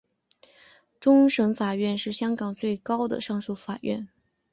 [0.99, 4.07] 终审法院是香港最高的上诉法院。